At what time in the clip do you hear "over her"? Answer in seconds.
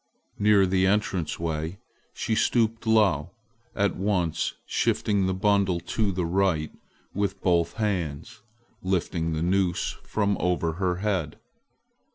10.39-10.95